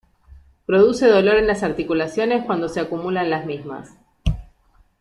[0.65, 3.91] Produce dolor en las articulaciones cuando se acumula en las mismas.